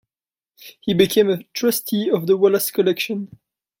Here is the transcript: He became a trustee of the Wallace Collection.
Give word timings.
He 0.79 0.95
became 0.95 1.29
a 1.29 1.43
trustee 1.53 2.09
of 2.09 2.25
the 2.25 2.35
Wallace 2.35 2.71
Collection. 2.71 3.37